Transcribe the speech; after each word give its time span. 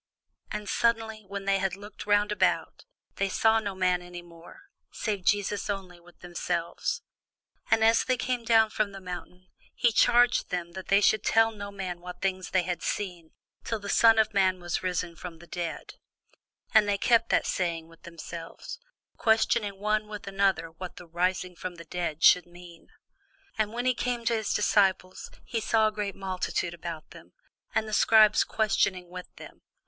And 0.49 0.67
suddenly, 0.67 1.25
when 1.27 1.45
they 1.45 1.59
had 1.59 1.75
looked 1.75 2.07
round 2.07 2.31
about, 2.31 2.85
they 3.17 3.29
saw 3.29 3.59
no 3.59 3.75
man 3.75 4.01
any 4.01 4.23
more, 4.23 4.63
save 4.91 5.23
Jesus 5.25 5.69
only 5.69 5.99
with 5.99 6.21
themselves. 6.21 7.03
And 7.69 7.83
as 7.83 8.03
they 8.03 8.17
came 8.17 8.43
down 8.43 8.71
from 8.71 8.93
the 8.93 8.99
mountain, 8.99 9.49
he 9.75 9.91
charged 9.91 10.49
them 10.49 10.71
that 10.71 10.87
they 10.87 11.01
should 11.01 11.23
tell 11.23 11.51
no 11.51 11.69
man 11.69 12.01
what 12.01 12.19
things 12.19 12.49
they 12.49 12.63
had 12.63 12.81
seen, 12.81 13.29
till 13.63 13.77
the 13.77 13.89
Son 13.91 14.17
of 14.17 14.33
man 14.33 14.59
were 14.59 14.69
risen 14.81 15.15
from 15.15 15.37
the 15.37 15.45
dead. 15.45 15.93
And 16.73 16.89
they 16.89 16.97
kept 16.97 17.29
that 17.29 17.45
saying 17.45 17.87
with 17.87 18.01
themselves, 18.01 18.79
questioning 19.17 19.77
one 19.77 20.07
with 20.07 20.25
another 20.25 20.71
what 20.71 20.95
the 20.95 21.05
rising 21.05 21.55
from 21.55 21.75
the 21.75 21.85
dead 21.85 22.23
should 22.23 22.47
mean. 22.47 22.87
[Illustration: 22.87 22.87
THE 22.87 23.23
TRANSFIGURATION, 23.27 23.35
BY 23.35 23.37
RAPHAEL 23.37 23.37
IN 23.37 23.37
THE 23.37 23.43
VATICAN, 23.45 23.59
ROME] 23.59 23.67
And 23.69 23.73
when 23.75 23.85
he 23.85 23.93
came 23.93 24.25
to 24.25 24.33
his 24.33 24.53
disciples, 24.55 25.31
he 25.45 25.59
saw 25.59 25.87
a 25.87 25.91
great 25.91 26.15
multitude 26.15 26.73
about 26.73 27.11
them, 27.11 27.33
and 27.75 27.87
the 27.87 27.93
scribes 27.93 28.43
questioning 28.43 29.07
with 29.09 29.27
them. 29.35 29.61